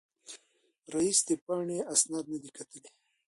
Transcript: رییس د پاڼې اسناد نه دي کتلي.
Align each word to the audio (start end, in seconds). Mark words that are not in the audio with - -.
رییس 0.93 1.19
د 1.27 1.29
پاڼې 1.45 1.77
اسناد 1.93 2.25
نه 2.33 2.37
دي 2.43 2.49
کتلي. 2.57 2.89